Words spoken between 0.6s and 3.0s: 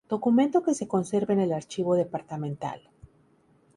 que se conserva en el Archivo Departamental.